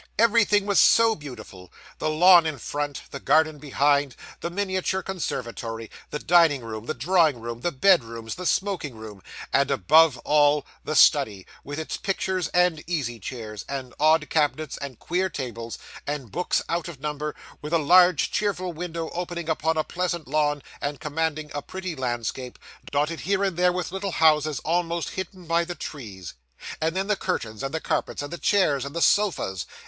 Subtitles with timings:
[0.17, 1.71] Everything was so beautiful!
[1.99, 7.39] The lawn in front, the garden behind, the miniature conservatory, the dining room, the drawing
[7.39, 9.21] room, the bedrooms, the smoking room,
[9.53, 14.97] and, above all, the study, with its pictures and easy chairs, and odd cabinets, and
[14.97, 15.77] queer tables,
[16.07, 20.63] and books out of number, with a large cheerful window opening upon a pleasant lawn
[20.81, 22.57] and commanding a pretty landscape,
[22.89, 26.33] dotted here and there with little houses almost hidden by the trees;
[26.81, 29.67] and then the curtains, and the carpets, and the chairs, and the sofas!